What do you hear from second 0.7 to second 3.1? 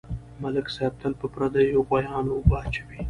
صاحب تل په پردیو غویانواوبه اچوي.